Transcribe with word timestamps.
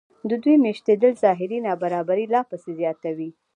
د 0.29 0.31
دوی 0.43 0.55
مېشتېدل 0.65 1.11
ظاهري 1.23 1.57
نابرابري 1.67 2.25
لا 2.33 2.41
پسې 2.49 2.71
زیاتوي 2.79 3.29